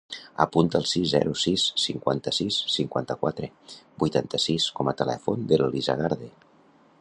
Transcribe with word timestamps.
Apunta 0.43 0.79
el 0.83 0.85
sis, 0.91 1.03
zero, 1.11 1.33
sis, 1.41 1.65
cinquanta-sis, 1.83 2.57
cinquanta-quatre, 2.77 3.51
vuitanta-sis 4.05 4.67
com 4.81 4.91
a 4.93 4.97
telèfon 5.03 5.47
de 5.53 5.61
l'Elisa 5.63 5.99
Garde. 6.03 6.33